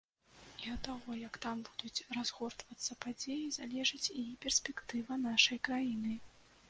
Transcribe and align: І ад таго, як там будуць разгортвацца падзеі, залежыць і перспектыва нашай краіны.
І 0.61 0.69
ад 0.75 0.79
таго, 0.87 1.17
як 1.23 1.35
там 1.43 1.59
будуць 1.67 2.05
разгортвацца 2.17 2.97
падзеі, 3.05 3.51
залежыць 3.59 4.11
і 4.25 4.25
перспектыва 4.47 5.21
нашай 5.29 5.61
краіны. 5.69 6.19